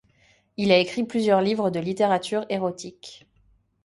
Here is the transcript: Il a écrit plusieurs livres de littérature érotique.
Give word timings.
Il 0.57 0.71
a 0.71 0.77
écrit 0.79 1.03
plusieurs 1.03 1.41
livres 1.43 1.69
de 1.69 1.79
littérature 1.79 2.43
érotique. 2.49 3.27